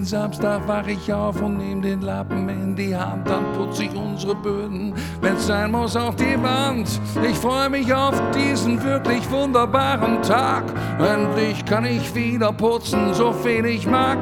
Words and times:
Jeden 0.00 0.08
Samstag 0.08 0.66
wach 0.66 0.86
ich 0.86 1.12
auf 1.12 1.42
und 1.42 1.58
nehm 1.58 1.82
den 1.82 2.00
Lappen 2.00 2.48
in 2.48 2.74
die 2.74 2.96
Hand, 2.96 3.28
dann 3.28 3.44
putz 3.52 3.80
ich 3.80 3.94
unsere 3.94 4.34
Böden, 4.34 4.94
wenn's 5.20 5.46
sein 5.46 5.72
muss, 5.72 5.94
auf 5.94 6.16
die 6.16 6.42
Wand. 6.42 6.88
Ich 7.22 7.36
freue 7.36 7.68
mich 7.68 7.92
auf 7.92 8.18
diesen 8.34 8.82
wirklich 8.82 9.30
wunderbaren 9.30 10.22
Tag. 10.22 10.64
Endlich 10.98 11.62
kann 11.66 11.84
ich 11.84 12.14
wieder 12.14 12.50
putzen, 12.50 13.12
so 13.12 13.30
viel 13.30 13.66
ich 13.66 13.86
mag. 13.86 14.16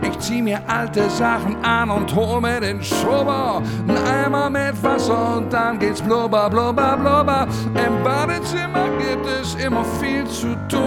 Ich 0.00 0.18
zieh 0.20 0.40
mir 0.40 0.62
alte 0.66 1.10
Sachen 1.10 1.62
an 1.62 1.90
und 1.90 2.14
hol 2.14 2.40
mir 2.40 2.58
den 2.58 2.82
Schrubber. 2.82 3.60
Ein 3.88 3.98
Eimer 4.24 4.48
mit 4.48 4.82
Wasser 4.82 5.36
und 5.36 5.52
dann 5.52 5.78
geht's 5.78 6.00
blubber, 6.00 6.48
blubber, 6.48 6.96
blubber. 6.96 7.46
Im 7.74 8.02
Badezimmer 8.02 8.88
gibt 8.98 9.26
es 9.26 9.54
immer 9.62 9.84
viel 10.00 10.24
zu 10.24 10.56
tun. 10.70 10.79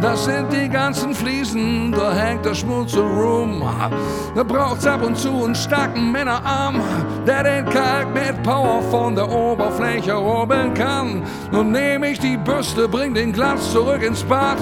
Das 0.00 0.24
sind 0.24 0.50
die 0.50 0.68
ganzen 0.68 1.14
Fliesen, 1.14 1.92
da 1.92 2.12
hängt 2.12 2.44
der 2.44 2.54
Schmutz 2.54 2.96
rum. 2.96 3.62
Da 4.34 4.42
braucht's 4.42 4.86
ab 4.86 5.02
und 5.02 5.16
zu 5.16 5.44
einen 5.44 5.54
starken 5.54 6.10
Männerarm, 6.10 6.80
der 7.26 7.42
den 7.42 7.64
Kalk 7.66 8.12
mit 8.14 8.42
Power 8.42 8.82
von 8.90 9.14
der 9.14 9.28
Oberfläche 9.30 10.14
rubbeln 10.14 10.72
kann. 10.74 11.22
Nun 11.52 11.72
nehme 11.72 12.10
ich 12.10 12.18
die 12.18 12.38
Bürste, 12.38 12.88
bring 12.88 13.12
den 13.12 13.32
Glanz 13.32 13.70
zurück 13.72 14.02
ins 14.02 14.22
Bad. 14.22 14.56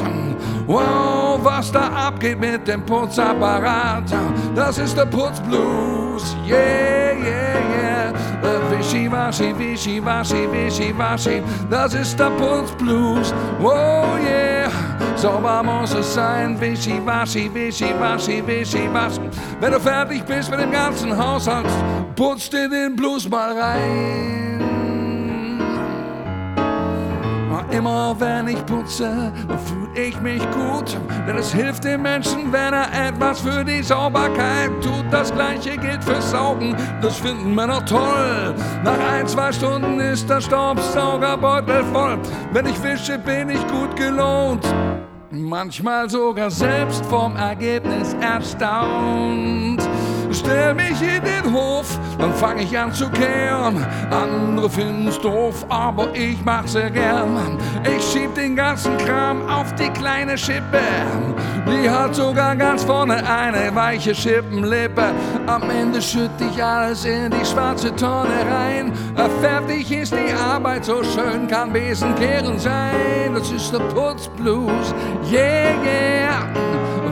Wow, 0.67 1.39
was 1.43 1.71
da 1.73 1.89
abgeht 1.89 2.41
mit 2.41 2.67
dem 2.67 2.85
Putzapparat, 2.85 4.05
das 4.55 4.79
ist 4.79 4.99
der 4.99 5.07
Putzblues. 5.07 6.37
Yeah, 6.47 7.15
yeah, 7.15 7.59
yeah. 7.81 8.13
Wischi-waschi, 8.71 9.55
wischi-waschi, 9.59 10.47
wischi-waschi, 10.53 11.43
das 11.71 11.95
ist 11.95 12.19
der 12.19 12.31
Putzblues. 12.31 13.33
Oh 13.63 14.17
yeah, 14.23 14.71
sauber 15.19 15.63
muss 15.63 15.93
es 15.95 16.15
sein. 16.15 16.59
Wischi-waschi, 16.61 17.51
wischi-waschi, 17.53 18.43
wischi-waschi. 18.47 19.31
Wenn 19.61 19.73
du 19.73 19.81
fertig 19.81 20.25
bist 20.25 20.51
mit 20.51 20.61
dem 20.61 20.71
ganzen 20.71 21.17
Haushalt, 21.17 21.67
putz 22.15 22.49
dir 22.51 22.69
den 22.69 22.95
Blues 22.95 23.29
mal 23.29 23.59
rein. 23.59 24.68
Immer 27.71 28.17
wenn 28.19 28.49
ich 28.49 28.65
putze, 28.67 29.33
fühle 29.67 30.07
ich 30.07 30.21
mich 30.21 30.43
gut, 30.51 30.97
denn 31.27 31.37
es 31.37 31.53
hilft 31.53 31.85
dem 31.85 32.03
Menschen, 32.03 32.53
wenn 32.53 32.73
er 32.73 33.09
etwas 33.09 33.41
für 33.41 33.65
die 33.65 33.83
Sauberkeit 33.83 34.71
tut. 34.83 35.05
Das 35.11 35.33
gleiche 35.33 35.77
gilt 35.77 36.03
fürs 36.03 36.31
Saugen, 36.31 36.77
das 37.03 37.17
finden 37.17 37.55
Männer 37.55 37.85
toll. 37.85 38.55
Nach 38.85 38.99
ein, 39.13 39.27
zwei 39.27 39.53
Stunden 39.53 40.01
ist 40.01 40.29
der 40.29 40.41
Staubsaugerbeutel 40.41 41.85
voll. 41.93 42.19
Wenn 42.53 42.67
ich 42.67 42.83
wische, 42.83 43.19
bin 43.19 43.51
ich 43.51 43.67
gut 43.69 43.95
gelohnt. 43.97 44.65
Manchmal 45.31 46.09
sogar 46.09 46.51
selbst 46.51 47.05
vom 47.07 47.37
Ergebnis 47.37 48.15
erstaunt. 48.21 49.78
Stell 50.39 50.75
mich 50.75 51.01
in 51.03 51.23
den 51.25 51.53
Hof, 51.53 51.99
dann 52.19 52.33
fang 52.35 52.59
ich 52.59 52.79
an 52.79 52.93
zu 52.93 53.09
kehren. 53.11 53.85
Andere 54.11 54.71
finden's 54.71 55.19
doof, 55.19 55.67
aber 55.69 56.15
ich 56.15 56.43
mach's 56.45 56.73
sehr 56.73 56.91
gern. 56.91 57.59
Ich 57.85 58.05
schieb 58.05 58.35
den 58.35 58.55
ganzen 58.55 58.97
Kram 58.99 59.49
auf 59.49 59.75
die 59.75 59.91
kleine 59.91 60.39
Schippe. 60.39 60.81
Die 61.67 61.91
hat 61.91 62.15
sogar 62.15 62.57
ganz 62.57 62.85
vorne 62.85 63.17
eine 63.29 63.75
weiche 63.75 64.15
Schippenlippe. 64.15 65.13
Am 65.47 65.69
Ende 65.69 66.01
schütt 66.01 66.31
ich 66.41 66.63
alles 66.63 67.05
in 67.05 67.31
die 67.31 67.45
schwarze 67.45 67.95
Tonne 67.97 68.47
rein. 68.51 68.93
Fertig 69.41 69.91
ist 69.93 70.15
die 70.15 70.33
Arbeit, 70.33 70.85
so 70.85 71.03
schön 71.03 71.49
kann 71.49 71.73
Besenkehren 71.73 72.59
sein. 72.59 73.35
Das 73.35 73.51
ist 73.51 73.73
der 73.73 73.81
Putzblues, 73.81 74.95
yeah, 75.31 75.75
yeah. 75.85 76.49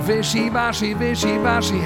Wischi-waschi, 0.07 0.95
wischi-waschi, 0.99 1.83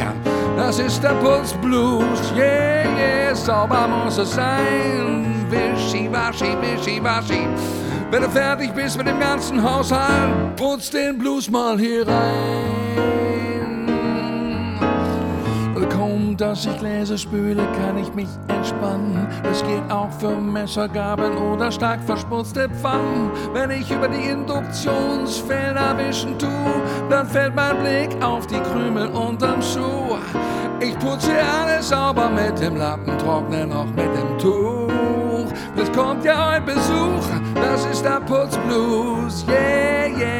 das 0.60 0.78
ist 0.78 1.02
der 1.02 1.14
Putzblues, 1.14 2.32
yeah, 2.36 2.84
yeah, 2.96 3.34
sauber 3.34 3.88
muss 3.88 4.18
es 4.18 4.32
sein. 4.34 5.46
Wischi-waschi, 5.50 6.54
wischi-waschi. 6.60 7.48
Wenn 8.10 8.22
du 8.22 8.28
fertig 8.28 8.72
bist 8.74 8.98
mit 8.98 9.06
dem 9.06 9.18
ganzen 9.18 9.62
Haushalt, 9.62 10.56
putz 10.56 10.90
den 10.90 11.18
Blues 11.18 11.50
mal 11.50 11.78
hier 11.78 12.06
rein. 12.06 12.69
Dass 16.50 16.66
ich 16.66 16.78
Gläser 16.78 17.16
spüle, 17.16 17.62
kann 17.78 17.96
ich 17.96 18.12
mich 18.12 18.28
entspannen. 18.48 19.24
Das 19.44 19.62
geht 19.62 19.88
auch 19.88 20.10
für 20.10 20.34
Messergabeln 20.34 21.36
oder 21.36 21.70
stark 21.70 22.00
verschmutzte 22.04 22.68
Pfannen. 22.70 23.30
Wenn 23.52 23.70
ich 23.70 23.88
über 23.88 24.08
die 24.08 24.30
Induktionsfelder 24.30 25.96
wischen 25.96 26.36
tu, 26.40 26.48
dann 27.08 27.28
fällt 27.28 27.54
mein 27.54 27.78
Blick 27.78 28.20
auf 28.20 28.48
die 28.48 28.58
Krümel 28.58 29.06
unterm 29.10 29.62
Schuh. 29.62 30.18
Ich 30.80 30.98
putze 30.98 31.30
alles 31.40 31.88
sauber 31.88 32.28
mit 32.28 32.60
dem 32.60 32.76
Lappen, 32.76 33.16
trockne 33.18 33.68
noch 33.68 33.86
mit 33.86 34.10
dem 34.16 34.38
Tuch. 34.38 35.52
Das 35.76 35.92
kommt 35.92 36.24
ja 36.24 36.54
heute 36.54 36.62
Besuch, 36.62 37.26
das 37.54 37.86
ist 37.86 38.04
der 38.04 38.20
Putzblues. 38.22 39.46
Yeah, 39.46 40.08
yeah. 40.18 40.39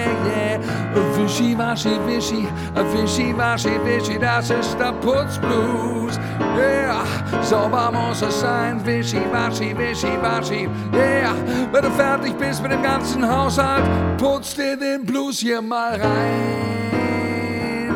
Wischi, 1.31 1.55
waschi, 1.55 1.97
wischi, 2.07 2.49
wischi, 2.75 3.33
waschi, 3.33 3.79
wischi, 3.85 4.19
das 4.19 4.51
ist 4.51 4.77
der 4.81 4.93
Putzblues. 4.95 6.19
Yeah, 6.57 7.05
sauber 7.41 7.93
muss 7.93 8.21
es 8.21 8.41
sein. 8.41 8.85
Wischi, 8.85 9.21
waschi, 9.31 9.73
wischi, 9.73 10.09
waschi. 10.21 10.69
Yeah, 10.93 11.33
wenn 11.71 11.83
du 11.85 11.91
fertig 11.93 12.37
bist 12.37 12.61
mit 12.63 12.73
dem 12.73 12.83
ganzen 12.83 13.23
Haushalt, 13.25 13.85
putz 14.19 14.57
dir 14.57 14.77
den 14.77 15.07
Blues 15.07 15.39
hier 15.39 15.63
mal 15.63 16.01
rein. 16.01 17.95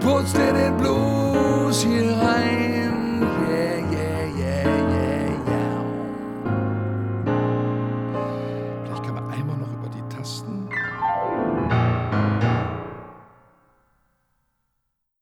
Putz 0.00 0.32
dir 0.32 0.54
den 0.54 0.74
Blues 0.78 1.82
hier 1.82 2.16
rein. 2.16 2.49